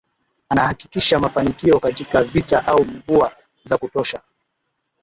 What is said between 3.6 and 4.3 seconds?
za kutosha